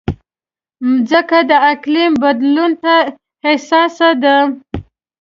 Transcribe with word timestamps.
مځکه 0.87 1.39
د 1.49 1.53
اقلیم 1.71 2.11
بدلون 2.23 2.71
ته 2.83 2.95
حساسه 3.45 4.09
ده. 4.23 4.35